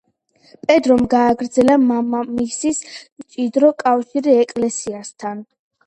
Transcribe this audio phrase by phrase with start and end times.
[0.69, 5.51] პედრომ გააგრძელა მამამისის მჭიდრო კავშირი ეკლესიასთან.